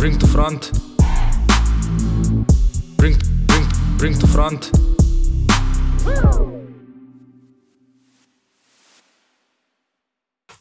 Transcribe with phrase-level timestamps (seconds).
[0.00, 0.70] bring to front.
[2.96, 3.16] Bring,
[3.46, 3.66] bring,
[3.98, 4.70] bring to front.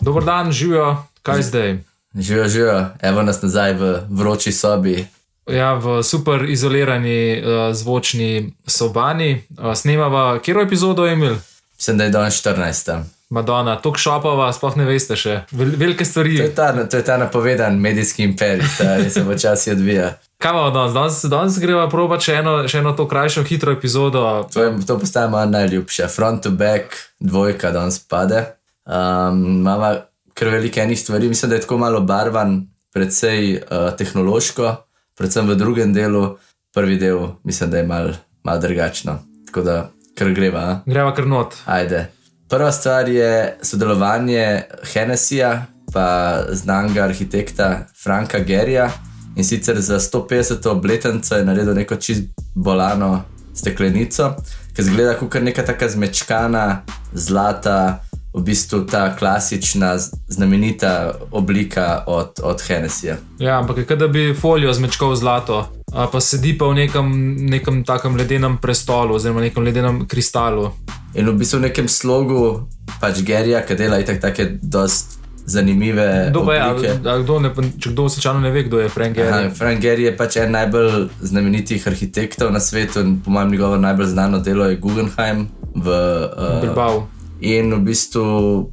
[0.02, 1.78] Dober dan, živijo, kaj zdaj?
[2.13, 5.07] Živijo, živijo, evo nas nazaj v vroči sobi.
[5.47, 9.44] Ja, v super izolirani uh, zvočni sobani.
[9.58, 11.35] Uh, snemava, kjer epizodo je imel?
[11.78, 13.19] Mislim, da je danes 14.
[13.29, 15.35] Madonna, tok šopava, sploh ne veste še.
[15.53, 16.39] Vel, velike stvari.
[16.39, 18.65] To je ta, to je ta napovedan medijski imperij,
[19.03, 20.15] ki se počasi odvija.
[20.41, 20.93] Kaj imamo danes?
[20.97, 21.20] danes?
[21.29, 24.25] Danes greva proba še eno, še eno to krajšo, hitro epizodo.
[24.53, 26.09] To, je, to postaje moja najljubša.
[26.09, 28.47] Front to back, dvojka danes pade.
[28.89, 29.93] Um, Mama
[30.34, 32.61] kar velike enih stvari, mislim, da je tako malo barvan,
[32.93, 34.75] predvsej uh, tehnološko,
[35.17, 36.37] predvsem v drugem delu,
[36.73, 39.20] prvi del, mislim, da je malo mal drugačno.
[39.45, 39.81] Tako da
[40.17, 40.59] kar greva.
[40.59, 40.79] A?
[40.85, 41.59] Greva kar not.
[41.65, 42.07] Ajde.
[42.49, 44.62] Prva stvar je sodelovanje
[44.94, 48.90] Hennessyja pa znanega arhitekta Franka Gerija
[49.35, 50.70] in sicer za 150.
[50.70, 52.23] obletnico je naredil neko čist
[52.55, 53.21] bolano
[53.55, 54.35] steklenico,
[54.76, 56.82] ki zgleda kot neka taka zmečkana,
[57.13, 58.04] zlata,
[58.40, 63.18] v bistvu ta klasična, znamenita oblika od, od Hennessyja.
[63.40, 67.84] Ja, ampak je kot da bi folijo zmečkal zlato, pa sedi pa v nekem, nekem
[67.84, 70.72] takem ledenem prestolu oziroma nekem ledenem kristalu.
[71.14, 72.70] In v bistvu v nekem slogu
[73.02, 77.50] pač Gerija, ki dela itak take dost zanimive Kdo pa je, a, a kdo ne,
[77.82, 79.54] če kdo slučajno ne ve, kdo je Frank Aha, Gehry.
[79.58, 84.14] Frank Gehry je pač en najbolj znamenitih arhitektov na svetu in po mojem njegovo najbolj
[84.14, 87.08] znano delo je Guggenheim v uh, Bilbao.
[87.40, 88.23] In v bistvu,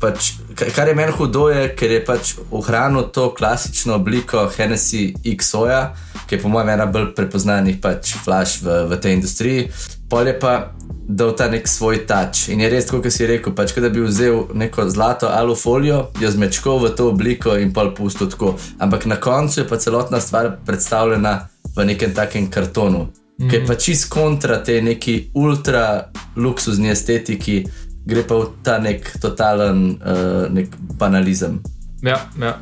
[0.01, 5.15] pač, ka- kar je meni hudo, je, ker je pač ohranil to klasično obliko Hennessy
[5.23, 5.95] XO-ja,
[6.27, 9.69] ki je po mojem ena bolj prepoznanih pač flash v, v tej industriji.
[10.11, 10.75] Pol je pa
[11.07, 12.49] dal ta nek svoj tač.
[12.51, 16.83] In je res, kot si rekel, pač, da bi vzel neko zlato alufolijo, jo zmečkal
[16.83, 18.57] v to obliko in pol pustil tako.
[18.83, 23.07] Ampak na koncu je pa celotna stvar predstavljena v nekem takem kartonu.
[23.39, 23.51] Mm.
[23.51, 27.67] Ki je pa čist kontra te neki ultra luksuzni estetiki,
[28.07, 31.61] gre pa v ta nek totalen uh, nek banalizem.
[32.03, 32.59] Ja, ja.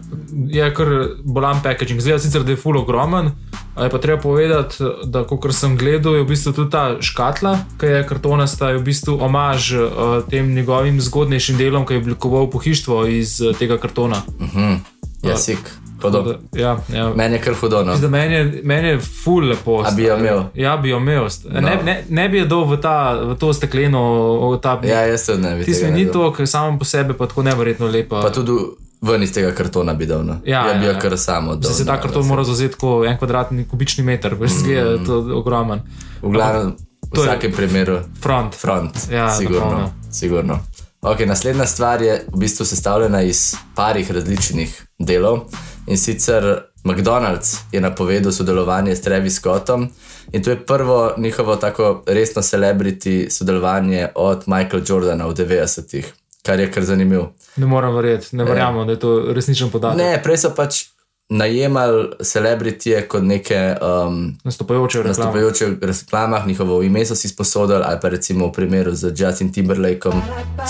[0.46, 0.88] Je kar
[1.24, 2.00] bolan packaging.
[2.00, 3.32] Zdaj, sicer da je full ogromen,
[3.74, 7.58] a je pa treba povedati, da kot sem gledal, je v bistvu tudi ta škatla,
[7.80, 9.90] ki je kartonasta, je v bistvu omaž uh,
[10.30, 14.22] tem njegovim zgodnejšim delom, ki je oblikoval pohištvo iz uh, tega kartona.
[14.40, 14.82] Mhm.
[15.24, 15.70] Ja, sik,
[16.04, 16.34] podobno.
[16.52, 17.08] Ja, ja.
[17.16, 17.82] Meni je kar hudo.
[17.84, 17.96] No.
[18.08, 19.80] Meni, je, meni je ful lepo.
[19.86, 20.44] A bi jo imel?
[20.54, 21.28] Ja, bi jo imel.
[21.48, 21.60] No.
[21.60, 22.96] Ne, ne, ne bi jo dal v, ta,
[23.32, 24.02] v to stekleno,
[24.52, 25.74] v ta Ja, jaz se ne vidim.
[25.74, 28.22] Ti ni to, ker samo po sebi pa tako neverjetno lepa.
[28.22, 28.58] Pa tudi
[29.04, 30.24] ven iz tega kartona bi dal.
[30.24, 30.40] No.
[30.44, 30.98] Ja, ja, bi ja, ja.
[31.00, 31.72] kar samo dal.
[31.72, 35.04] Se ta no, karton da se- mora zauzeti kot en kvadratni kubični meter, veš, mm.
[35.06, 35.82] to ogromen.
[36.22, 36.76] V glavnem,
[37.10, 38.54] v je- vsakem primeru, Front.
[38.54, 39.08] front.
[39.12, 39.60] Ja, sigurno.
[39.60, 39.90] napolno.
[40.10, 40.60] sigurno.
[41.04, 45.40] Okay, naslednja stvar je v bistvu sestavljena iz parih različnih delov.
[45.86, 49.88] In sicer McDonald's je napovedal sodelovanje s Travis Scottom,
[50.32, 56.12] in to je prvo njihovo tako resno celebrity sodelovanje od Michaela Jordana v 90-ih,
[56.42, 57.32] kar je kar zanimivo.
[57.56, 59.98] Ne morem verjeti, ne verjamem, da je to resničen podatek.
[59.98, 60.84] Ne, prej so pač
[61.28, 67.82] najemali celebrityje kot neke um, Nastopajoče v nastopajoče v reklamah, njihovo ime so si sposodili,
[67.84, 70.22] ali pa recimo v primeru z Justin Timberlakeom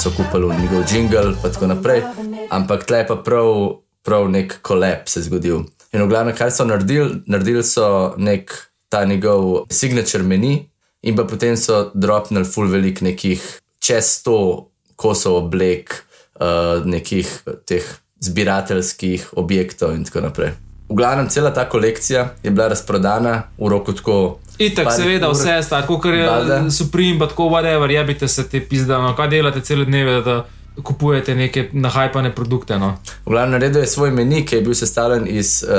[0.03, 2.03] so kupili njegov jingle, pa tako naprej.
[2.51, 3.47] Ampak tle je pa prav,
[4.05, 5.65] prav nek kolep se zgodil.
[5.95, 8.53] In v glavnem, kar so naredili, naredili so nek
[8.89, 10.69] ta njegov signature meni,
[11.05, 13.43] in pa potem so dropnili full velik nekih
[13.79, 14.37] čez 100
[14.97, 15.95] kosov oblek,
[16.41, 17.29] uh, nekih
[17.69, 17.85] teh
[18.25, 20.55] zbirateljskih objektov in tako naprej.
[20.89, 24.39] V glavnem, cela ta kolekcija je bila razprodana v roku tako.
[24.59, 25.35] Itak, seveda, ur.
[25.35, 26.27] vse je tako, ker je.
[26.71, 30.45] Supreme, pa tako, whatever, jebite se te pizda, no, kaj delate cele dneve, da
[30.77, 32.79] kupujete neke nahajpane produkte.
[32.79, 32.99] No.
[33.25, 35.71] V glavnem, naredil je svoj meni, ki je bil sestavljen iz uh,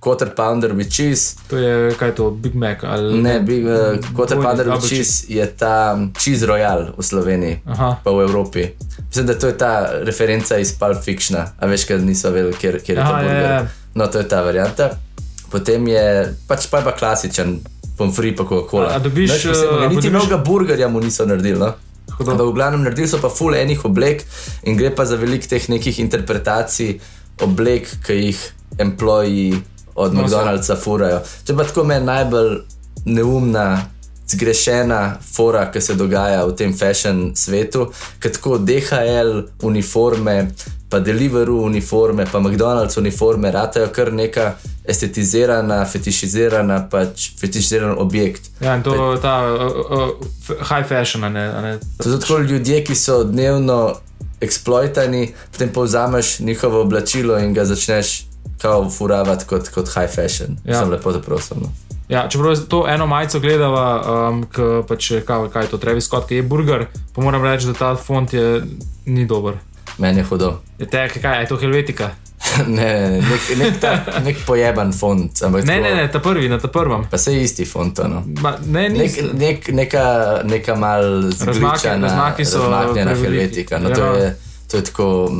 [0.00, 1.36] quarter pounder with cheese.
[1.48, 3.72] To je kaj to, Big Mac ali Ne, big, uh,
[4.12, 8.00] quarter pounder with cheese je ta cheese royal v Sloveniji, Aha.
[8.04, 8.66] pa v Evropi.
[9.06, 9.72] Mislim, da to je ta
[10.02, 13.22] referenca iz Pulp Fictiona, a veš, ker niso vedeli, kjer, kjer je Aha, to ja,
[13.24, 13.42] burger.
[13.44, 13.60] ja.
[13.94, 14.90] No, to je ta varianta.
[15.46, 16.04] Potem je
[16.44, 17.58] pač pa, je pa klasičen.
[17.96, 18.90] Pomfri pa Coca-Cola.
[18.90, 21.56] A- a dobiš, posebnega, eh, a Niti dobiš- novega burgerja mu niso naredili.
[21.56, 21.72] No?
[22.18, 22.32] Hudo.
[22.32, 24.24] Ampak v glavnem naredili so pa ful enih oblek
[24.64, 26.96] in gre pa za velik teh nekih interpretacij
[27.44, 28.40] oblek, ki jih
[28.80, 29.52] employi
[29.96, 31.20] od No, McDonald'sa furajo.
[31.44, 32.60] To je pa tako meni najbolj
[33.04, 33.88] neumna,
[34.28, 37.90] zgrešena fora, ki se dogaja v tem fashion svetu,
[38.20, 40.50] tako DHL uniforme,
[40.96, 44.54] pa Deliveroo uniforme, pa McDonald's uniforme, ratajo kar neka
[44.88, 48.48] estetizirana, fetišizirana, pač fetišiziran objekt.
[48.60, 51.44] Ja, in to je ta uh, uh, high fashion, a ne.
[51.52, 51.74] A ne.
[52.00, 53.98] To so tako ljudje, ki so dnevno
[54.40, 58.22] eksploitani, potem povzameš njihovo oblačilo in ga začneš
[58.62, 60.56] kao furavati kot, kot high fashion.
[60.64, 60.80] Ja.
[60.80, 61.60] Sem lepo zaprosil.
[61.60, 61.72] No.
[62.08, 63.86] Ja, čeprav to eno majico gledava,
[64.30, 67.66] um, k, pač, kaj, kaj je to, Travis Scott, ki je burger, pa moram reči,
[67.66, 68.62] da ta font je
[69.04, 69.60] ni dober.
[69.98, 70.58] Meni je hudo.
[70.78, 72.10] Je tek, kaj je to Helvetika?
[72.58, 75.32] ne, ne, ne, nek, nek, ta, nek pojeban font.
[75.32, 77.04] Ne, tako- ne, ne, ta prvi, na ta prvem.
[77.10, 77.98] Pa se isti font.
[78.00, 78.22] No.
[78.40, 80.04] Ma, ne, Nek, nek, neka,
[80.44, 83.78] neka mal zgličana, razmaki so razmaknjena helvetika.
[83.78, 84.12] No, to, Ja.
[84.14, 84.36] je,
[84.70, 85.32] to je tako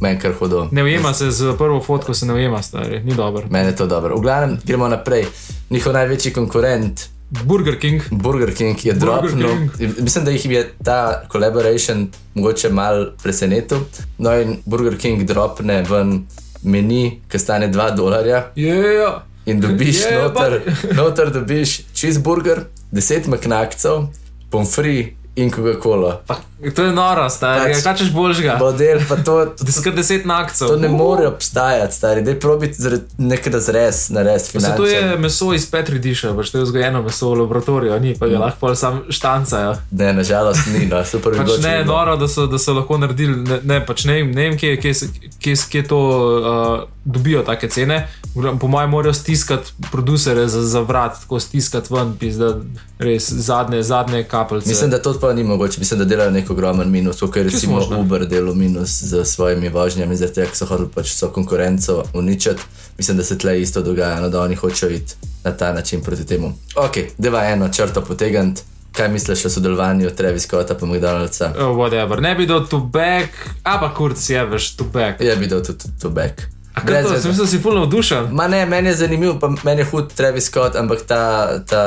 [0.00, 0.68] meni kar hudo.
[0.72, 3.44] ne ujema se z prvo fotko, se ne ujema, stari, ni dober.
[3.50, 4.16] Meni je to dobro.
[4.16, 5.24] V glavnem, gremo naprej.
[5.70, 9.48] Njihov največji konkurent, Burger King, Burger King, je dropnil.
[9.76, 10.00] King.
[10.00, 13.78] Mislim, da jih je ta collaboration mogoče mal presenetil.
[14.18, 16.26] No, in Burger King dropne ven
[16.62, 18.50] meni, ki stane 2 dolarja.
[18.56, 19.20] jejo.
[19.46, 20.60] In dobiš yeah, noter,
[20.96, 24.08] noter dobiš cheeseburger, 10 maknakcev,
[24.50, 26.20] pomfri in Coca-Cola.
[26.68, 28.56] To je noro, stari, Pač- kaj češ božga.
[28.56, 29.34] Model pa to,
[29.70, 30.68] Skr deset nakcev.
[30.68, 32.22] to ne more obstajati, stari.
[32.22, 34.10] Dej probi zaradi nek razrez,
[34.52, 37.94] Pa Se to je meso iz Petri diša, pač to je vzgojeno meso v laboratoriju,
[37.98, 39.76] ni pa ga lahko pol sam štancajo.
[39.92, 41.94] Ne, nažalost ni, no, super Pač ne, bilo.
[41.94, 44.76] noro, da so, da so lahko naredili, ne, ne, pač ne, vem- ne vem, kje,
[44.78, 45.08] kje, se-
[45.38, 48.08] kje, kje to uh, dobijo take cene.
[48.34, 52.56] Po mojem, morajo stiskati producere za, za vrat, tako stiskati ven, pizda,
[52.98, 54.68] res zadnje, zadnje kapljice.
[54.68, 57.74] Mislim, da to pa ni mogoče, mislim, da delajo nek ogromen minus, kot je recimo
[57.74, 58.00] možno.
[58.00, 62.62] Uber delal minus z svojimi vožnjami, zaradi tega, ker so hoteli pač so konkurenco uničiti.
[62.98, 65.14] Mislim, da se tle isto dogaja, no, da oni hočejo iti
[65.44, 66.52] na ta način proti temu.
[66.76, 68.60] Ok, deva eno črto potegant.
[68.92, 71.52] Kaj misliš o sodelovanju Travis Scotta pa McDonald'sa?
[71.58, 72.20] Oh, whatever.
[72.20, 73.28] Ne bi dal tu back,
[73.62, 75.20] a pa kurc je veš tu back.
[75.20, 76.42] Ja, bi dal tudi to back.
[76.74, 78.28] A kaj to, sem da si fulno navdušen.
[78.32, 81.22] Ma ne, meni je zanimivo, pa meni je hud Travis Scott, ampak ta,
[81.66, 81.84] ta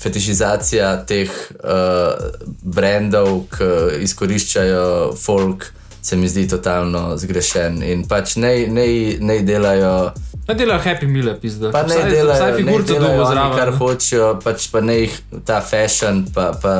[0.00, 2.16] fetišizacija teh uh,
[2.64, 3.68] brandov, ki
[4.00, 4.84] izkoriščajo
[5.16, 5.66] folk,
[6.02, 7.82] se mi zdi totalno zgrešen.
[7.82, 8.54] In pač ne,
[9.42, 10.12] delajo,
[10.48, 11.70] Ne delajo happy mile, pizda.
[11.70, 13.56] pa ne Vsaj- delajo, Vsaj figurce delajo oni, zraven.
[13.56, 15.12] kar hočejo, pač pa ne jih
[15.44, 16.72] ta fashion, pa, pa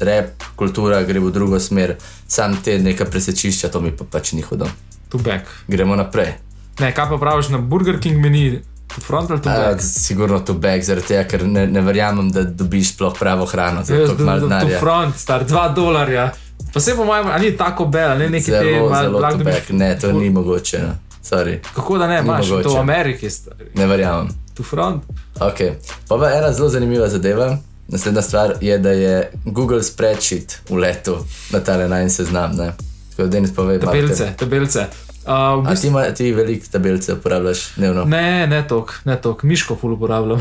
[0.00, 1.96] rap kultura gre v drugo smer,
[2.28, 4.68] sam te neka presečišča, to mi pa pač ni hudo.
[5.08, 5.46] Tu back.
[5.66, 6.34] Gremo naprej.
[6.78, 8.60] Ne, kaj pa praviš na Burger King meni,
[9.00, 9.80] front ali Uh, back?
[9.82, 13.88] sigurno to back, zaradi tega, ker ne, ne verjamem, da dobiš sploh pravo hrano Jaz,
[14.08, 14.78] tako malo denarja.
[14.80, 16.30] front, star 2 dolarja.
[16.74, 19.36] Pa se po mojem, ali ni tako bel, ne neki te, Zelo, malo zelo to
[19.38, 19.70] back.
[19.70, 20.78] Ne, to ni mogoče.
[20.78, 20.94] No.
[21.24, 22.78] Sorry, Kako da ne, imaš to v.
[22.78, 23.64] Ameriki, stari.
[23.74, 24.28] ne verjamem.
[24.54, 25.02] Tu front.
[25.36, 25.70] Okay.
[26.08, 27.56] Pa pa ena zelo zanimiva zadeva.
[27.88, 29.12] Naslednja stvar je, da je
[29.44, 31.14] Google spreadsheet uletel
[31.50, 32.50] na ta najmanj seznam.
[32.52, 32.72] Ne?
[33.10, 34.86] Tako da Denis pove, malo Tabelce, tabelce.
[35.28, 38.04] Uh, v A bistvu, ti, ima, ti veliko tabelce uporabljaš dnevno?
[38.04, 40.40] ne, ne tok, ne tok, miško ful uporabljam.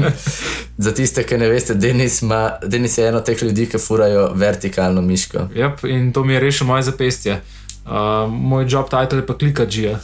[0.84, 5.02] Za tiste, ki ne veste, Denis, ima, Denis je eno teh ljudi, ki furajo vertikalno
[5.02, 5.38] miško.
[5.54, 7.40] yep, in to mi je rešilo moje zapestje.
[7.84, 9.98] Uh, moj job title je pa klikačija.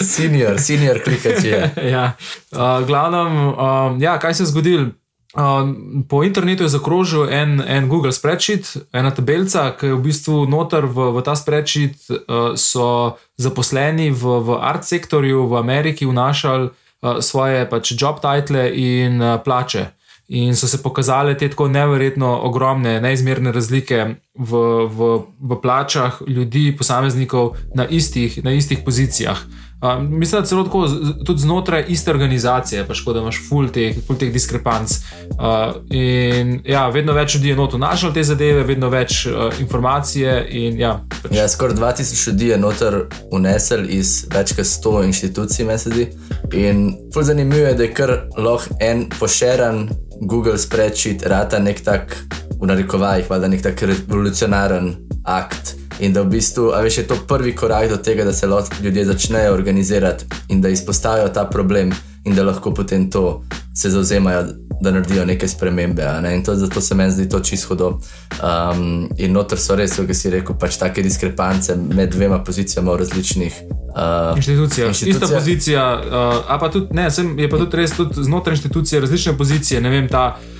[0.00, 1.70] Senior, senior klikač je.
[1.94, 2.12] ja.
[2.52, 4.86] uh, glavnem, um, ja, kaj se je zgodilo?
[5.32, 10.42] Um, po internetu je zakrožil en, en Google spreadsheet, ena tabelica, ki je v bistvu
[10.44, 16.68] noter v, v ta spreadsheet, uh, so zaposleni v, v art sektorju v Ameriki vnašali
[16.68, 19.88] uh, svoje pač job title in uh, plače.
[20.28, 24.52] In so se pokazale te tako neverjetno ogromne, neizmerne razlike v,
[24.84, 25.08] v,
[25.40, 29.40] v plačah ljudi, posameznikov na istih, na istih pozicijah.
[29.82, 30.88] Uh, mislim, da celo tako,
[31.24, 34.90] tudi znotraj iste organizacije, pa škoda, da imaš full teh, full teh diskrepanc.
[35.30, 40.46] Uh, in ja, vedno več ljudi je noto našlo te zadeve, vedno več uh, informacije.
[40.50, 42.98] In, ja, pač, Ja, skoraj 2000 ljudi je noter
[43.34, 46.06] unesel iz več kot 100 inštitucij, zdi.
[46.54, 49.88] In ful zanimivo je, da je kar lahko en pošeran
[50.20, 52.14] Google spreadsheet rata nek tak,
[52.60, 54.94] v narekovajih, valjda nek tak revolucionaren
[55.26, 55.81] akt.
[56.00, 58.76] In da v bistvu, a veš, je to prvi korak do tega, da se lahko
[58.82, 61.92] ljudje začnejo organizirati in da izpostavijo ta problem,
[62.24, 63.42] in da lahko potem to
[63.74, 64.44] se zauzemajo,
[64.80, 66.04] da naredijo neke spremembe.
[66.22, 66.36] Ne?
[66.36, 67.88] In to, zato se meni zdi to čisto hudo.
[67.88, 73.02] Um, in noter so res, kot si rekel, pač take diskrepance med dvema pozicijama v
[73.04, 73.60] različnih.
[73.92, 75.24] Uh, Inštitucija, Inštitucija.
[75.24, 79.00] ista pozicija, uh, a pa tudi, ne, sem, je pa tudi res tudi znotraj inštitucije
[79.00, 79.80] različne pozicije.
[79.80, 80.51] Ne vem, ta uh,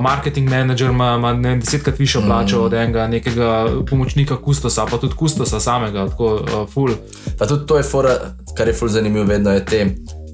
[0.00, 2.64] marketing manager ima, ima ne, desetkrat višjo plačo mm.
[2.64, 6.94] od enega nekega pomočnika kustosa, pa tudi kustosa samega, tako uh, full.
[7.38, 8.14] Pa tudi to je fora,
[8.56, 9.86] kar je ful zanimivo, vedno je te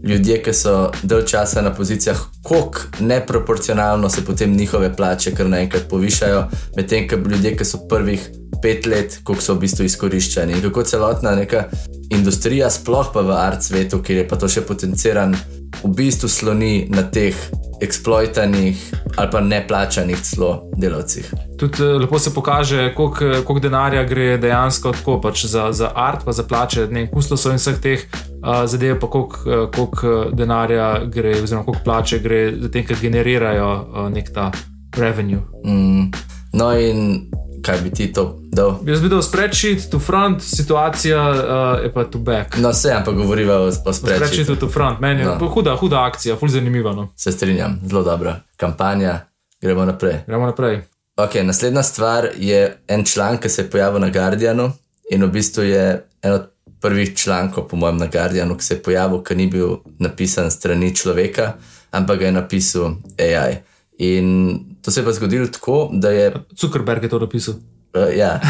[0.05, 5.89] ljudje, ki so del časa na pozicijah, koliko neproporcionalno se potem njihove plače kar naenkrat
[5.91, 6.45] povišajo,
[6.77, 8.31] medtem ko ljudje, ki so prvih
[8.63, 10.53] pet let, koliko so v bistvu izkoriščeni.
[10.53, 11.65] In kako celotna neka
[12.11, 15.37] industrija, sploh pa v art svetu, kjer je pa to še potenciran,
[15.83, 17.37] v bistvu sloni na teh
[17.81, 21.33] eksploitanih ali pa neplačanih celo delavcih.
[21.59, 26.25] tudi eh, lepo se pokaže, koliko, koliko denarja gre dejansko tako, pač za, za art,
[26.25, 31.37] pa za plače, ne kustosov in vseh teh uh, zadev, pa koliko, koliko denarja gre,
[31.43, 34.51] oziroma koliko plače gre za tem, ker generirajo uh, nek ta
[34.97, 35.43] revenue.
[35.65, 36.11] Mm.
[36.53, 37.31] No, in
[37.65, 38.77] kaj bi ti to dal?
[38.87, 42.57] Jaz bi dal spreadsheet, to front, situacija uh, je pa to back.
[42.61, 44.57] No, vse, ampak govoriva o, o Spreadsheet spreadsheetu.
[44.61, 45.49] to front, meni je no.
[45.49, 46.93] huda, huda akcija, ful zanimiva.
[46.93, 47.09] No.
[47.17, 49.21] Se strinjam, zelo dobra kampanja.
[49.63, 50.21] Gremo naprej.
[50.27, 50.83] Gremo naprej.
[51.17, 54.73] Okay, naslednja stvar je en članek, ki se je pojavil na Guardianu
[55.11, 58.83] in v bistvu je en od prvih člankov, po mojem, na Guardianu, ki se je
[58.83, 61.53] pojavil, ki ni bil napisan strani človeka,
[61.91, 63.57] ampak ga je napisal AI.
[63.99, 66.33] In to se je pa zgodilo tako, da je.
[66.61, 67.55] Zuckerberg je to napisal.
[67.95, 68.41] Uh, ja,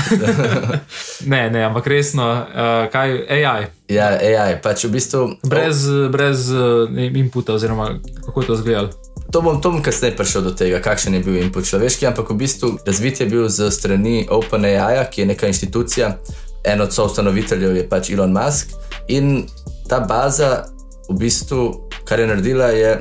[1.27, 5.37] Ne, ne, ampak resno, uh, kaj AI, ja, AI, pač v bistvu.
[5.45, 8.89] brez, brez uh, ne vem, inputa, oziroma kako je to izgledalo.
[9.33, 12.39] To bom, to bom kasneje prišel do tega, kakšen je bil input človeški, ampak v
[12.41, 16.17] bistvu razvit je bil z strani OpenAI, ki je neka inštitucija,
[16.65, 18.73] en od soustanoviteljev je pač Elon Musk.
[19.13, 19.45] In
[19.91, 20.65] ta baza,
[21.11, 22.97] v bistvu, kar je naredila, je,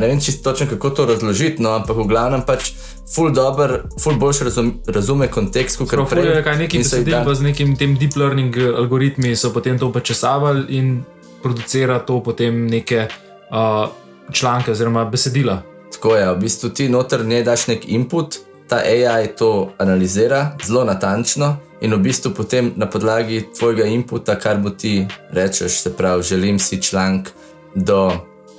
[0.00, 2.72] ne vem čisto točno kako to razložiti, no, ampak v glavnem pač.
[3.12, 6.30] Ful dober, ful boljš razum, razume kontekst, kot Prav, prej.
[6.36, 9.90] je kaj neki besedil, pa z nekim tem deep learning eh, algoritmi so potem to
[9.92, 11.02] počesavali in
[11.42, 13.08] producira to potem neke
[13.50, 13.90] uh,
[14.32, 15.62] članke oziroma besedila.
[15.92, 20.84] Tako je, v bistvu ti noter ne daš nek input, ta AI to analizira zelo
[20.84, 26.22] natančno in v bistvu potem na podlagi tvojega inputa, kar mu ti rečeš, se pravi,
[26.22, 27.32] želim si članek
[27.74, 28.12] do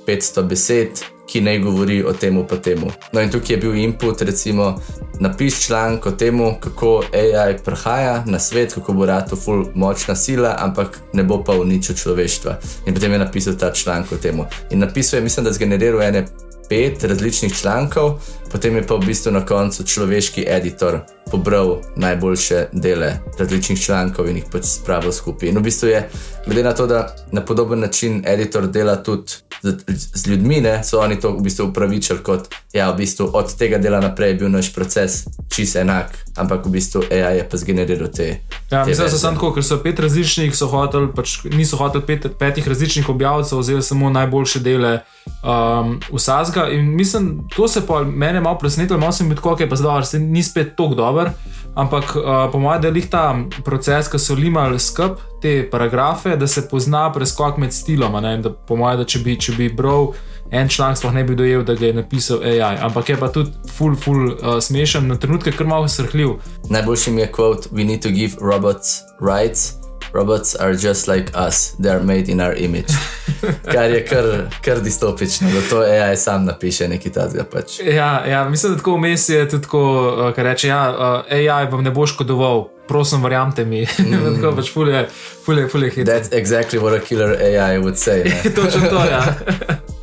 [0.06, 2.90] 500 besed, ki ne govori o tem, pa temu.
[3.12, 4.74] No in tukaj je bil input, recimo,
[5.20, 10.56] napiš članek o tem, kako AI prihaja na svet, kako bo rado ful močna sila,
[10.58, 12.58] ampak ne bo pa uničil človeštva.
[12.86, 14.44] In potem je napisal ta članek o tem.
[14.70, 16.26] In napisal je, mislim, da zgeneriral ene
[16.68, 18.18] pet različnih člankov,
[18.52, 21.00] potem je pa v bistvu na koncu človeški editor
[21.30, 25.48] pobral najboljše dele različnih člankov in jih pač spravil skupaj.
[25.48, 26.08] In v bistvu je,
[26.46, 29.32] glede na to, da na podoben način editor dela tudi
[29.64, 29.76] z,
[30.14, 33.78] z ljudmi, ne, so oni to v bistvu upravičili kot, ja, v bistvu od tega
[33.78, 35.22] dela naprej je bil naš proces
[35.54, 38.42] čist enak, ampak v bistvu AI je pa zgeneriral te.
[38.70, 41.78] Ja, te mislim, da so samo tako, ker so pet različnih, so hotel, pač niso
[41.78, 44.98] hoteli pet, petih različnih objavcev, vzeli samo najboljše dele
[45.46, 46.66] um, vsazga.
[46.74, 50.04] In mislim, to se pa mene malo presenetilo, malo sem bil tako, ok, pa zdaj
[50.10, 51.30] se ni spet tako dober.
[51.74, 56.46] Ampak uh, po mojem, da je ta proces, ki so limali skup te paragrafe, da
[56.46, 58.20] se pozna preskok med stiloma.
[58.20, 58.38] Ne?
[58.42, 60.10] Da, po mojem, da če bi, če bi bral
[60.50, 62.76] en članek, sploh ne bi dojel, da ga je napisal AI.
[62.80, 66.36] Ampak je pa tudi full, full uh, smešen, na trenutke kar malo srhljiv.
[66.70, 69.84] Najboljši mi je quote: We need to give robots rights.
[70.14, 72.92] Robots are just like us, they are made in our image.
[73.72, 74.24] Kar je kar,
[74.64, 77.44] kar distopično, da to AI sam napiše nekaj takega.
[77.44, 77.80] Pač.
[77.80, 79.82] Ja, ja, mislim, da tako vmes je tudi tako,
[80.28, 83.86] uh, kar reče, ja, uh, AI vam ne bo škodoval, prosim, verjamete mi.
[83.98, 84.40] Mm.
[84.40, 85.08] tako pač fulje,
[85.44, 86.08] fulje, fulje hit.
[86.08, 88.22] That's exactly what a killer AI would say.
[88.56, 89.24] Točno to, ja.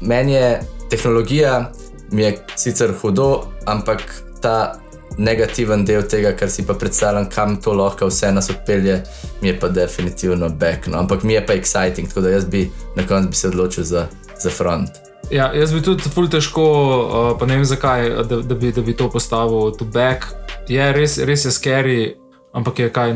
[0.01, 1.71] Meni je tehnologija,
[2.11, 4.01] mi je sicer hudo, ampak
[4.41, 4.81] ta
[5.17, 9.01] negativen del tega, kar si pa predstavljam, kam to lahko vse nas odpelje,
[9.41, 10.87] mi je pa definitivno back.
[10.87, 10.99] No.
[10.99, 14.07] Ampak mi je pa exciting, tako da jaz bi na koncu bi se odločil za,
[14.43, 14.89] za front.
[15.31, 15.51] ja.
[15.53, 18.95] Jaz bi tudi ful težko, uh, pa ne vem zakaj, da, da, bi, da bi
[18.97, 20.25] to postavil to back.
[20.67, 22.13] Je res, res je scary,
[22.53, 23.13] ampak je kaj,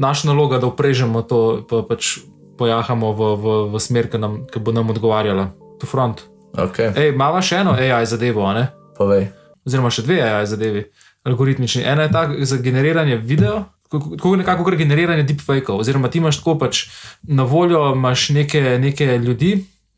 [0.00, 2.18] naša naloga, da uprežemo to, pa pač
[2.58, 5.50] pojahamo v, v, v smer, ki, nam, ki bo nam odgovarjala.
[5.82, 6.22] To front.
[6.54, 6.92] Okay.
[6.94, 8.68] Ej, imamo še eno AI zadevo, ne?
[8.94, 9.32] Povej.
[9.66, 10.84] oziroma še dve AI zadevi,
[11.28, 11.84] algoritmični.
[11.86, 13.64] Ena je ta za generiranje video.
[13.92, 16.86] Tako nekako gre generiranje deepfakeov, oziroma ti imaš tako pač
[17.28, 19.50] na voljo imaš neke, neke ljudi,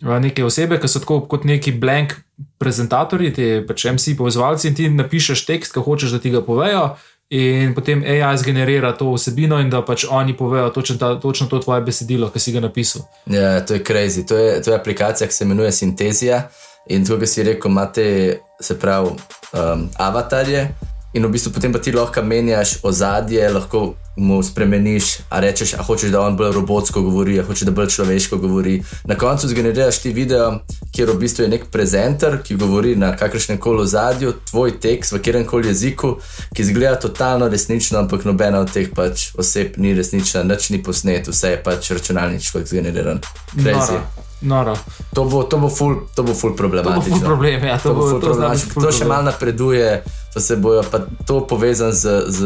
[0.02, 2.16] neke osebe, ki so tako kot neki blank
[2.58, 6.88] prezentatorji, ti pač MC povezovalci in ti napišeš tekst, ki hočeš, da ti ga povejo.
[7.30, 11.58] In potem AI zgenerira to vsebino, in da pač oni povejo točno, ta, točno to
[11.58, 13.02] tvoje besedilo, ki si ga napisal.
[13.26, 14.26] Ja, to je crazy.
[14.28, 16.42] To je, to je aplikacija, ki se imenuje Synthesia.
[16.92, 18.06] In tako, kot si rekel, imate,
[18.60, 19.16] se pravi,
[19.52, 20.68] um, avatarje.
[21.14, 25.82] In v bistvu potem pa ti lahko menjaš ozadje, lahko mu spremeniš, a rečeš, a
[25.82, 28.76] hočeš, da on bolj robotsko govori, a hočeš, da bolj človeško govori.
[29.04, 30.60] Na koncu zgeneriraš ti video,
[30.94, 35.18] kjer v bistvu je nek prezenter, ki govori na kakršnem koli ozadju, tvoj tekst v
[35.18, 36.16] katerem koli jeziku,
[36.54, 41.30] ki izgleda totalno resnično, ampak nobena od teh pač oseb ni resnična, nič ni posnet,
[41.30, 43.22] vse je pač računalniško zgeneriran.
[43.54, 43.98] Crazy.
[43.98, 44.02] Noro.
[44.44, 44.74] Noro.
[45.14, 47.16] To bo, to bo ful, to bo ful To bo problematično.
[47.16, 48.72] ful problem, ja, to, To, bo ful to, problematično.
[48.74, 50.02] ful to še malo napreduje,
[50.34, 52.40] to se bojo pa to povezan z, z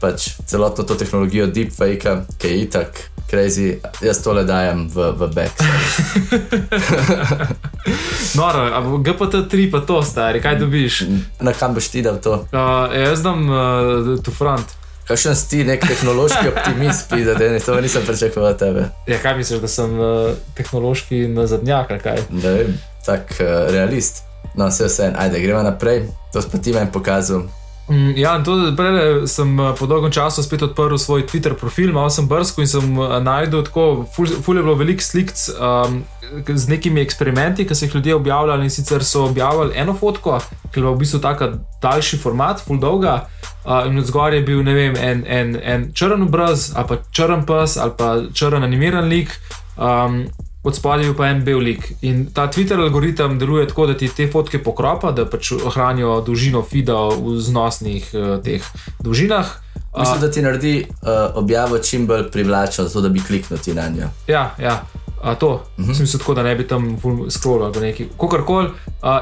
[0.00, 5.54] pač, celotno to tehnologijo deepfake, ki je itak crazy, jaz tole dajem v, v back.
[8.38, 11.02] Noro, a bo GPT-3 pa to stari, kaj dobiš?
[11.40, 12.44] Na kam boš ti dal to?
[12.52, 14.76] Uh, jaz dam uh, tu front.
[15.08, 18.88] Kakšen si nek tehnološki optimist, pide, da ne, to nisem pričakoval od tebe.
[19.08, 22.24] Ja, kaj misliš, da sem uh, tehnološki nazadnjak, ali kaj?
[22.30, 24.27] Ne vem, tak uh, realist.
[24.58, 26.08] No, vse vse, ajde, gremo naprej.
[26.32, 27.46] To si pa ti meni pokazal.
[27.88, 31.92] Mm, Ja, in to prej sem eh, po dolgem času spet odprl svoj Twitter profil,
[31.92, 36.02] malo sem brskal in sem eh, najdel tako, ful, ful je bilo veliko slik um,
[36.44, 40.36] z nekimi eksperimenti, ki so jih ljudje objavljali in sicer so objavili eno fotko,
[40.72, 41.48] ki je bila v bistvu tako
[41.82, 43.28] daljši format, ful dolga.
[43.64, 47.00] Uh, in od zgoraj je bil ne vem, en, en, en črn obraz, ali pa
[47.12, 49.32] črn pes, ali pa črn animiran lik.
[49.76, 50.26] Um,
[50.62, 51.92] Od spodaj je pa en bel lik.
[52.02, 56.62] In ta Twitter algoritem deluje tako, da ti te fotke pokropa, da pač ohranijo dolžino
[56.66, 58.64] feeda v znosnih uh, teh
[58.98, 59.52] dolžinah.
[59.92, 63.74] Uh, Mislim, da ti naredi uh, objavo čim bolj privlačno, zato da bi kliknil ti
[63.74, 64.10] na njo.
[64.26, 64.82] Ja, ja.
[65.22, 65.96] A to, uh -huh.
[65.96, 66.98] sem se tako, da ne bi tam
[67.30, 68.68] scrollal ali nekaj, kakorkoli.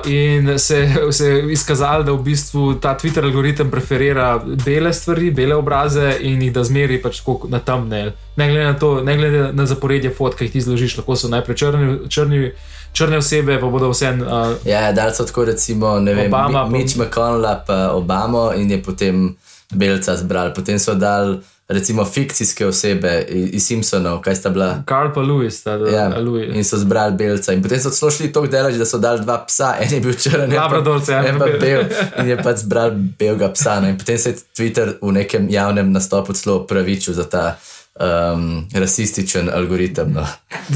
[0.05, 5.55] In se, se je izkazalo, da v bistvu ta Twitter algoritem preferira bele stvari, bele
[5.55, 8.13] obraze in jih da zmeri pač na temne.
[8.37, 11.29] Ne glede na to, ne glede na zaporedje fotk, ki jih ti zložiš, lahko so
[11.29, 11.99] najprej črni.
[12.09, 12.53] črni
[12.97, 14.09] Črne osebe pa bodo vse.
[14.25, 18.79] Uh, ja, da so tako, recimo, vem, Obama, Mi- Mitch McConnell pa Obama in je
[18.83, 19.37] potem
[19.75, 20.55] belca zbral.
[20.55, 24.83] Potem so dal, recimo, fikcijske osebe iz, Simpsonov, kaj sta bila.
[24.87, 26.51] Karl pa Louis, ta, da, Ja, Louis.
[26.55, 27.53] in so zbrali belca.
[27.53, 30.15] In potem so celo šli tako daleč, da so dali dva psa, en je bil
[30.15, 31.89] črn, en Labradorce, ja, en pa bel.
[32.23, 33.81] In je pač zbral belega psa.
[33.81, 33.89] No.
[33.89, 37.57] In potem se je Twitter v nekem javnem nastopu celo opravičil za ta
[37.99, 40.13] um, rasističen algoritem.
[40.13, 40.27] No.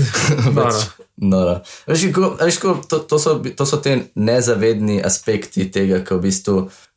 [0.57, 0.83] Noro.
[1.17, 1.61] Noro.
[1.87, 6.27] Veš, kako, veš, kako, to, to, so, to so te nezavedni aspekti tega, ko v
[6.27, 6.57] bistvu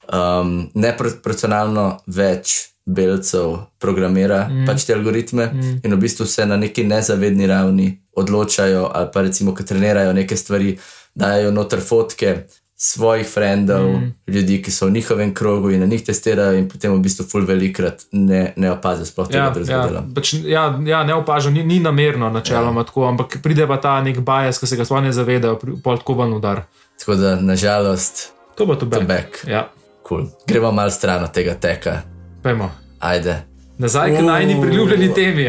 [0.10, 4.66] um, neproporcionalno več belcev programira mm.
[4.68, 5.78] pač te algoritme mm.
[5.84, 10.36] in v bistvu se na neki nezavedni ravni odločajo ali pa recimo, ko trenirajo neke
[10.38, 10.78] stvari,
[11.16, 12.44] dajo noter fotke
[12.76, 14.14] svojih frendov, mm.
[14.28, 17.46] ljudi, ki so v njihovem krogu in na njih testirajo in potem v bistvu ful
[17.48, 20.04] velikrat ne, ne opazijo sploh tega Ja, ja, ja, dela.
[20.16, 22.90] pač, ja, ja, ne opažam, ni, ni namerno, načeloma ja.
[22.92, 26.20] tako, ampak pride pa ta nek bias, ki se ga sploh ne zavedajo, pol tako
[26.20, 26.66] ven udar.
[27.00, 29.08] Tako da nažalost, To bo to back.
[29.08, 29.48] back.
[29.48, 29.70] Ja,
[30.10, 30.28] cool.
[30.48, 32.13] gremo malo stran od tega teka.
[32.44, 32.72] Pojmo.
[33.00, 33.42] Ajde.
[33.78, 35.46] Nazaj k najni priljubljeni temi.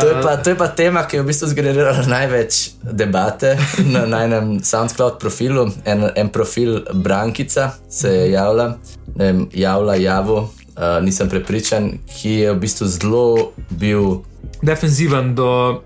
[0.00, 4.06] To je, pa, to je pa tema, ki je v bistvu zgenerirala največ debate na
[4.06, 5.68] najnem SoundCloud profilu.
[5.84, 8.78] En, en profil Brankica se je javila,
[9.14, 14.24] ne vem, javila, javo, uh, nisem prepričan, ki je v bistvu zelo bil.
[14.62, 15.82] Defenziven do,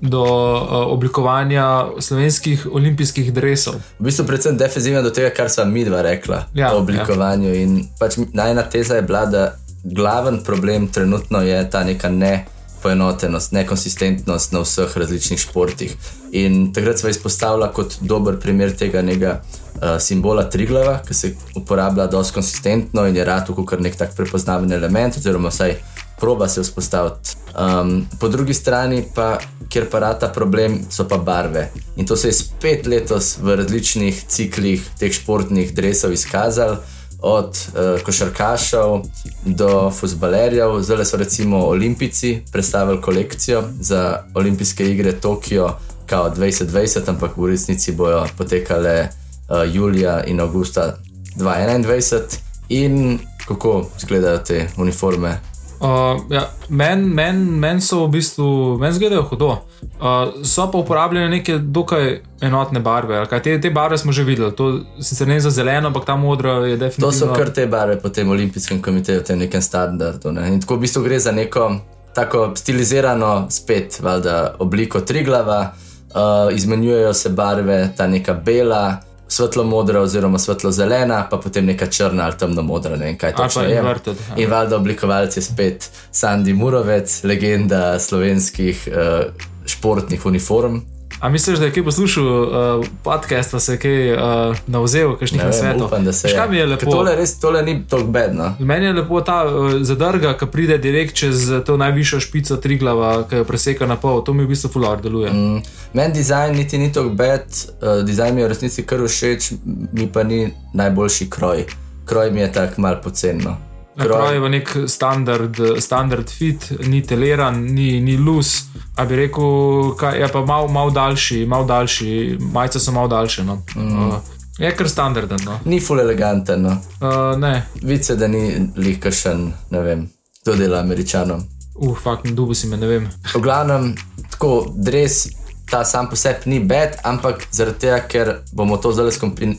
[0.00, 3.78] do uh, oblikovanja slovenskih olimpijskih dresov.
[3.98, 7.54] V bistvu predvsem defenziven do tega, kar sva mi dva rekla Ja, o oblikovanju.
[7.54, 7.62] Ja.
[7.62, 9.52] In pač najna teza je bila, da
[9.82, 15.96] glaven problem trenutno je ta neka nepoenotenost, nekonsistentnost na vseh različnih športih.
[16.32, 22.06] In takrat sva izpostavila kot dober primer tega nekega uh, simbola Triglava, ki se uporablja
[22.06, 25.76] dosti konsistentno in je rado kot nek tak prepoznaven element, oziroma vsaj
[26.22, 27.36] proba se vzpostaviti.
[27.58, 31.70] Um, po drugi strani pa, kjer pa rata problem, so pa barve.
[31.96, 36.78] In to se je spet letos v različnih ciklih teh športnih dresov izkazalo.
[37.22, 39.02] Od uh, košarkašev
[39.44, 45.70] do futbalerjev, zdaj so recimo olimpijci predstavili kolekcijo za olimpijske igre Tokio,
[46.06, 50.96] kao 2020, ampak v resnici bojo potekale uh, julija in avgusta
[51.36, 52.20] 2021.
[52.68, 55.51] In kako izgledajo te uniforme?
[55.82, 58.44] Uh, ja, Meni men, men so v bistvu,
[58.78, 59.48] meni zgledajo hudo.
[59.82, 63.18] Uh, so pa uporabljene neke dokaj enotne barve.
[63.26, 63.42] kaj.
[63.42, 66.76] Te, te barve smo že videli, to sicer ne za zeleno, ampak ta modra je
[66.78, 67.12] To definitivno.
[67.12, 70.32] so kar te barve po tem olimpijskem komiteju, v tem nekem standardu.
[70.32, 70.52] Ne?
[70.52, 71.72] In tako v bistvu gre za neko
[72.14, 75.72] tako stilizirano, spet valjda, obliko triglava,
[76.14, 79.00] uh, izmenjujejo se barve, ta neka bela.
[79.32, 83.32] Svetlo modra, oziroma svetlo zelena, pa potem neka črna ali temno modra, ne vem kaj
[83.32, 83.78] pa točno je.
[83.78, 84.16] inverted.
[84.36, 89.32] In valjda oblikovalec je spet Sandy Murovec, legenda slovenskih uh,
[89.66, 90.82] športnih uniform.
[91.20, 95.44] A misliš, da je kaj poslušal uh, podcast, pa se je kaj uh, navzel, kakšnih
[95.44, 95.86] nasvetov?
[95.86, 96.36] upam, da se je.
[96.36, 96.90] kaj mi je Ker lepo?
[96.90, 98.54] Tole, res, tole ni tako bedno.
[98.58, 103.42] Meni je lepo ta uh, zadrga, ki pride direkt čez to najvišjo špico Triglava, ki
[103.42, 104.22] jo preseka na pol.
[104.24, 105.32] To mi v bistvu fular deluje.
[105.32, 105.62] Mm.
[105.92, 107.46] Meni dizajn niti ni tako bed,
[107.80, 109.52] uh, dizajn mi je v resnici kar všeč,
[109.92, 111.66] mi pa ni najboljši kroj.
[112.04, 113.71] Kroj mi je tako mal pocenno.
[113.96, 118.64] Kroj je v nek standard, standard fit, ni teleran, ni, ni lus.
[118.96, 123.44] A bi rekel, kaj, je pa malo mal daljši, malo daljši, majice so malo daljše.
[123.44, 123.62] No.
[123.76, 124.08] Mm.
[124.08, 124.14] Uh,
[124.58, 125.38] je kar standarden.
[125.44, 125.58] No.
[125.64, 126.76] Ni full eleganten, no.
[127.00, 130.08] Uh, ne, Vice, da ni lihkašen, ne vem,
[130.42, 131.44] kdo dela američanom.
[131.74, 133.08] Uh, fakt, dubu si me, ne vem.
[133.34, 133.94] V glavnem,
[134.30, 135.26] tako dres.
[135.72, 139.08] Ta sam po sebi ni bed, ampak zaradi tega, ker bomo to zdaj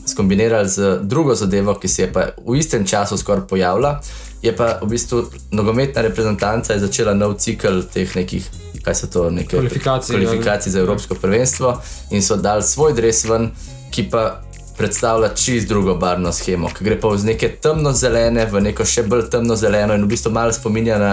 [0.06, 3.98] skombinirali z drugo zadevo, ki se je pa v istem času skoraj pojavila,
[4.42, 8.46] je pa v bistvu nogometna reprezentanca začela nov cikl teh nekih,
[8.84, 11.74] kaj so to, neke Kvalifikacij, kvalifikacij za Evropsko prvenstvo
[12.10, 13.50] in so dali svoj dres ven,
[13.90, 14.40] ki pa
[14.78, 19.26] predstavlja čist drugo barvno schemo, ki gre pa iz neke temno-zelene v neko še bolj
[19.30, 21.12] temno-zeleno in v bistvu malo spominja na.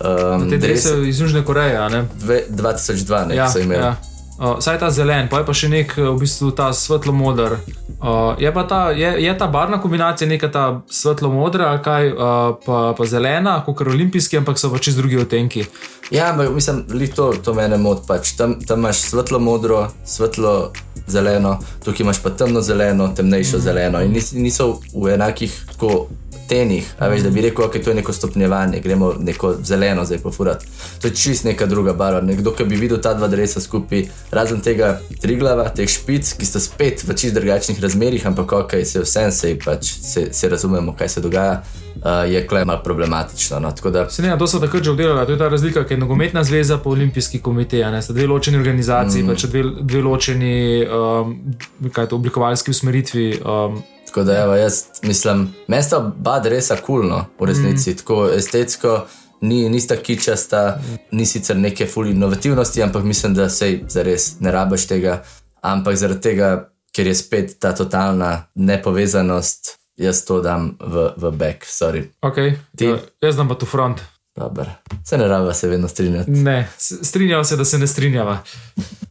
[0.00, 2.06] Um, Te drese iz Južne Koreje, a ne?
[2.18, 3.82] dve- 2002, ne, Ja, so imeli.
[3.82, 3.94] ja.
[4.40, 7.58] Uh, saj ta zelen, pa je pa še nek v bistvu ta svetlo-moder.
[8.00, 12.56] Uh, je pa ta, je, je ta barvna kombinacija neka ta svetlo-modra, ali kaj, uh,
[12.64, 15.66] pa, pa zelena, kot olimpijski, ampak so pa čist drugi odtenki.
[16.08, 18.06] Ja, ampak mislim, lih to, to mene moti.
[18.08, 18.32] Pač.
[18.40, 20.72] Tam, tam imaš svetlo modro, svetlo
[21.04, 23.60] zeleno, tukaj imaš pa temno zeleno, temnejšo mm.
[23.60, 26.08] zeleno in nis, niso v enakih tako,
[26.50, 26.86] tenih.
[26.98, 30.18] A veš, da bi rekel, da okay, to je neko stopnjevanje, gremo neko zeleno zdaj
[30.18, 30.66] pofurati.
[31.00, 32.20] To je čist neka druga barva.
[32.20, 36.62] Nekdo, ki bi videl ta dva dresa skupaj, razen tega triglava, teh špic, ki sta
[36.62, 41.16] spet v čist drugačnih razmerih, ampak ok, se vsem se, pač, se, se razumemo, kaj
[41.16, 41.62] se dogaja.
[42.00, 43.58] Uh, je klej malo problematično.
[43.60, 43.72] No?
[43.92, 46.44] Da Se ne, to so takrat že obdelali, to je ta razlika, ker je nogometna
[46.44, 49.28] zveza pa olimpijski komitej, a ne sta dve ločeni organizaciji, mm.
[49.28, 50.54] pa če dve, dve ločeni
[50.86, 51.34] um,
[51.92, 53.26] to, oblikovalski usmeritvi.
[53.44, 57.96] Um, Tako da, evo, jaz mislim, mesta oba resa kulno, v resnici, mm.
[57.96, 59.06] tako estetsko,
[59.40, 64.86] ni, nista kičasta, ni sicer neke ful inovativnosti, ampak mislim, da se zares ne rabaš
[64.86, 65.22] tega.
[65.62, 66.48] Ampak zaradi tega,
[66.92, 72.02] ker je spet ta totalna nepovezanost, jaz to dam v, v back, sorry.
[72.22, 72.56] okay.
[72.76, 72.88] Ti?
[72.90, 74.02] uh, jaz znam pa tu front.
[74.36, 74.70] Dobar.
[75.04, 76.30] Se ne raba se vedno strinjati.
[76.30, 78.38] Ne, strinjava se, da se ne strinjava.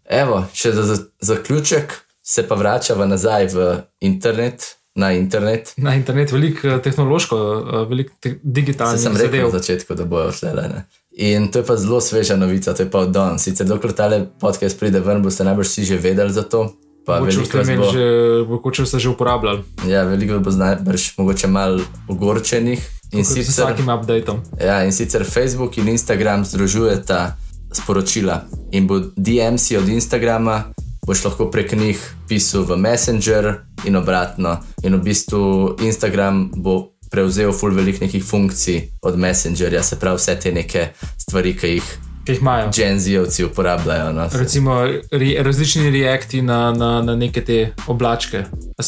[0.10, 5.74] Evo, še za, za zaključek se pa vračava nazaj v internet, na internet.
[5.78, 9.54] Na internet veliko eh, tehnološko, eh, veliko te, digitalnih sem rekel zadev.
[9.54, 10.54] na začetku, da bojo šle.
[10.54, 10.84] Ne?
[11.20, 13.44] In to je pa zelo sveža novica, to je pa od danes.
[13.44, 16.70] Sicer dokler tale podcast pride ven, boste najbrž vsi že vedeli za to.
[17.08, 18.06] Mogoče ste bo, že,
[18.48, 22.80] mogoče ste že uporabljali, ja, veliko bo najbrž mogoče malo ogorčenih.
[23.12, 24.44] In s sicer, vsakim updateom.
[24.62, 27.34] ja, in sicer Facebook in Instagram združujeta
[27.74, 30.64] sporočila in bo DMC od Instagrama.
[31.10, 33.54] Boš lahko prek njih pisal v Messenger
[33.86, 34.60] in obratno.
[34.84, 40.36] In v bistvu Instagram bo prevzel full velik nekih funkcij od Messengerja, se pravi vse
[40.39, 41.89] te neke stvari, ki jih
[42.26, 42.69] Ki jih imajo.
[42.76, 44.13] Genzijevci uporabljajo.
[44.13, 44.30] No.
[44.34, 48.43] Recimo re, različni reakti na, na, na neke te oblačke.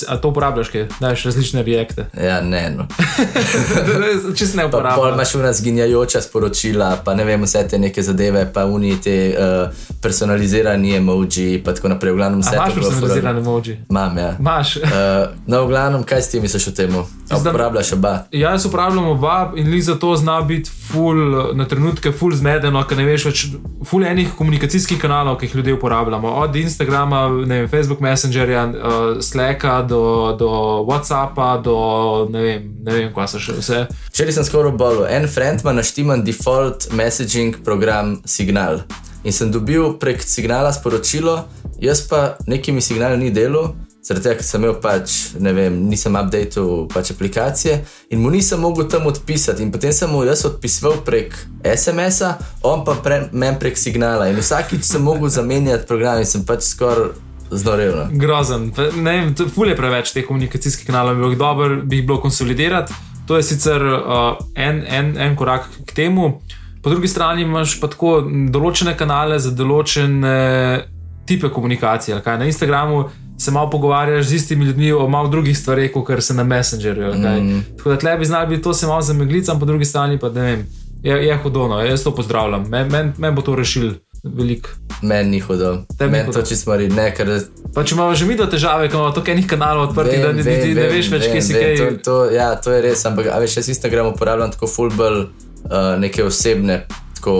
[0.07, 2.05] A, to uporabljaš, kaj daš različne reakte?
[2.23, 2.87] Ja, ne, no.
[4.37, 8.45] Čist ne Pa pol imaš una zginjajoča sporočila, pa ne vem, vse te neke zadeve,
[8.53, 12.13] pa uni te uh, personalizirani emoji, pa tako naprej.
[12.13, 13.77] V glavnem vse imaš to personalizirane emoji?
[13.89, 14.35] Imam, ja.
[14.39, 14.77] Imaš.
[14.77, 14.83] Uh,
[15.47, 16.95] no, v glavnem, kaj si ti misliš o tem?
[17.41, 18.13] Uporabljaš oba.
[18.31, 21.19] Ja, jaz uporabljam oba in li zato zna biti ful,
[21.53, 23.45] na trenutke ful zmedeno, ker ne veš več,
[23.87, 26.31] ful enih komunikacijskih kanalov, ki jih ljudje uporabljamo.
[26.45, 30.49] Od Instagrama, ne vem, Facebook Messengerja, uh, Slacka do, do
[30.87, 31.75] WhatsAppa, do
[32.31, 33.79] ne vem, ne vem, kaj so še vse.
[34.09, 35.05] Včeraj sem skoraj bolel.
[35.09, 38.83] En friend ima naštiman default messaging program Signal.
[39.23, 41.43] In sem dobil prek signala sporočilo,
[41.77, 46.15] jaz pa nekimi signali ni delal, zaradi tega, ker sem imel pač, ne vem, nisem
[46.17, 47.77] updated pač aplikacije
[48.09, 49.61] in mu nisem mogel tam odpisati.
[49.61, 52.33] In potem sem mu jaz odpisoval prek SMS-a,
[52.65, 54.31] on pa pre, men prek signala.
[54.31, 57.13] In vsakič sem mogel zamenjati program in sem pač skoraj
[57.51, 57.95] znorel.
[57.95, 58.07] no.
[58.11, 58.71] Grozen.
[58.95, 62.93] Ne vem, ful je preveč teh komunikacijskih kanalov, bi bilo dobro, bi jih bilo konsolidirati.
[63.27, 66.41] To je sicer uh, en, en, en korak k temu.
[66.83, 70.31] Po drugi strani imaš pa tako določene kanale za določene
[71.29, 72.21] type komunikacije.
[72.21, 72.39] kaj.
[72.39, 73.05] Na Instagramu
[73.37, 77.13] se malo pogovarjaš z istimi ljudmi o malo drugih stvareh, kot se na Messengerju.
[77.13, 77.61] Mm.
[77.77, 80.41] Tako da tle bi znali biti to se malo zameglicam, po drugi strani pa ne
[80.41, 80.65] vem.
[81.03, 82.65] Je, je hudono, jaz to pozdravljam.
[82.69, 84.69] Meni men, men bo to rešil veliko.
[85.01, 85.85] Meni ni hudo.
[85.97, 87.29] Tebi ni Meni to čisto mari, ne, ker
[87.73, 90.43] Pa če imamo že mi do težave, ko imamo toliko enih kanalov odprtih, da ne,
[90.43, 91.77] ne, ne veš več, kje si vem, kaj.
[91.79, 96.25] To, to, ja, to je res, ampak veš, jaz Instagram uporabljam tako fulbol uh, neke
[96.27, 96.83] osebne,
[97.15, 97.35] tako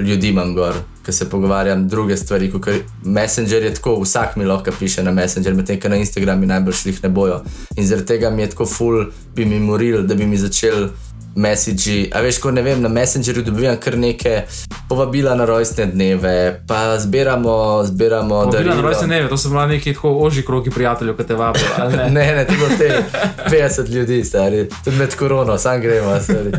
[0.00, 2.48] ljudi imam gor, ki se pogovarjam druge stvari.
[2.50, 2.68] Kot
[3.04, 6.80] Messenger je tako, vsak mi lahko piše na Messenger, medtem ko na Instagram mi najbolj
[6.84, 7.42] jih ne bojo.
[7.76, 9.04] In zaradi tega mi je tako ful,
[9.36, 10.88] bi mi moril, da bi mi začel.
[11.36, 14.42] Messagi, a veš, ko ne vem, na Messengerju dobivam kar neke
[14.88, 19.94] povabila na rojstne dneve, pa zbiramo, zbiramo Bila na rojstne dneve, to so bila neki
[19.94, 21.66] tako ožji kroki prijateljev, ki te vabijo.
[21.96, 22.10] Ne?
[22.10, 23.04] Ne, ne, bilo te
[23.50, 26.20] 50 ljudi, stari, tudi med korono, sam gremo.
[26.20, 26.52] Stari.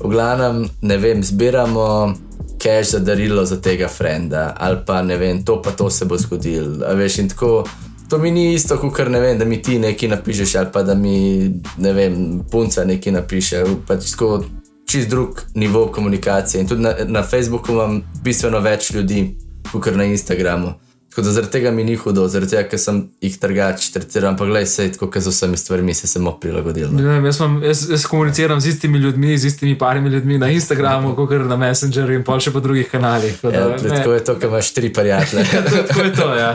[0.00, 2.14] V glavnem, ne vem, zbiramo
[2.62, 6.16] cash za darilo za tega frenda, ali pa ne vem, to pa to se bo
[6.18, 6.86] zgodilo.
[6.86, 7.64] a Veš, in tako.
[8.08, 10.94] To mi ni isto, kot ne vem, da mi ti nekaj napišeš, ali pa da
[10.94, 13.64] mi, ne vem, punca nekaj napiše.
[13.86, 14.44] Pač tako,
[14.86, 16.60] čist drug nivo komunikacije.
[16.60, 19.36] In tudi na, na Facebooku imam bistveno več ljudi,
[19.72, 20.74] kot na Instagramu.
[21.16, 24.44] Tako da zaradi tega mi ni hudo, zaradi tega, ker sem jih trgač, tretiram, pa
[24.44, 26.90] gledaj, se tako, ker z vsemi stvarmi se samo prilagodil.
[26.92, 27.00] no.
[27.00, 30.50] Ne vem, jaz, mam, jaz, jaz komuniciram z istimi ljudmi, z istimi parimi ljudmi na
[30.52, 33.32] Instagramu, kot na Messengerju in pa še po drugih kanalih.
[33.40, 33.88] tako da, Ja, ne.
[33.88, 35.46] tako je to, ker imaš tri prijatelje.
[35.88, 36.50] Tako je to, ja.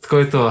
[0.00, 0.44] Tako je to.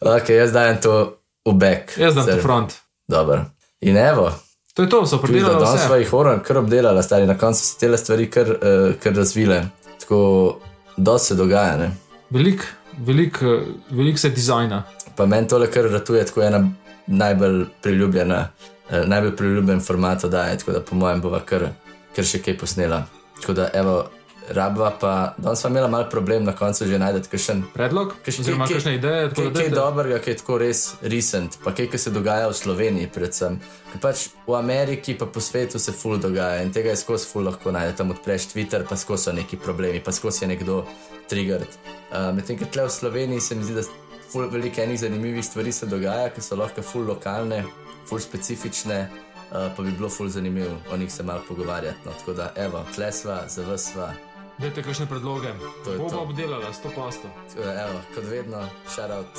[0.00, 1.16] ok, jaz dajem to
[1.48, 1.96] v back.
[1.96, 2.76] Jaz dam to Zdaj, front.
[3.08, 3.44] Dobro.
[3.80, 4.28] In evo,
[4.74, 7.38] To je to, so tudi da predelali danes smo jih horan kar obdelali, stari na
[7.38, 9.62] koncu so te stvari kar, uh, kar razvile.
[10.00, 10.58] Tako,
[10.96, 11.76] da se dogaja.
[11.76, 12.03] Ne?
[12.34, 12.64] Veliko
[12.98, 14.82] velik, eh, velik se dizajna.
[15.16, 16.70] Pa meni tole kar ratuje, tako ena
[17.06, 18.48] najbolj priljubljena,
[18.90, 21.68] eh, najbolj priljubljen format oddaje, tako da po mojem bova kar,
[22.16, 23.04] kar še kaj posnela.
[23.40, 24.10] Tako da, evo,
[24.48, 27.62] rabva pa, danes smo imeli malo problem na koncu že najdete kakšen.
[27.74, 29.30] Predlog, oziroma kakšne ideje.
[29.30, 33.08] Kaj, kaj dobrega, kaj je tako res recent, pa kaj, kaj se dogaja v Sloveniji,
[33.14, 33.58] predvsem.
[33.92, 37.48] Ker pač v Ameriki, pa po svetu se ful dogaja in tega je skozi ful
[37.48, 37.96] lahko najdeš.
[37.96, 40.84] Tam odpreš Twitter, pa skozi so neki problemi, pa skozi je nekdo
[41.30, 41.78] triggered.
[42.10, 43.86] Uh, Medtem, ker tle v Sloveniji se mi zdi, da
[44.32, 47.64] ful veliko enih zanimivih stvari se dogaja, ki so lahko ful lokalne,
[48.08, 49.06] ful specifične.
[49.54, 51.98] Uh, pa bi bilo ful zanimivo o njih se malo pogovarjati.
[52.04, 52.12] No.
[52.18, 54.33] Tako da, evo, tlesva, zavsva.
[54.58, 55.50] Dajte kakšne predloge.
[55.84, 56.04] To je to.
[56.04, 57.26] Bomo obdelali 100%.
[57.58, 58.62] Evo, kot vedno,
[58.94, 59.34] šarout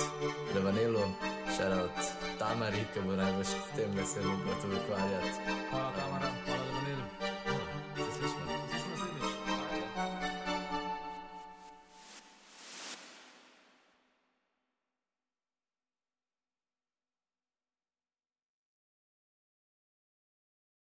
[0.55, 1.05] Levanelu,
[1.57, 1.97] šarout
[2.39, 5.39] Tamari, ki bo najbolj s tem, da se bo to ukvarjati.
[5.71, 7.34] Hvala, Tamara, hvala, Daniel.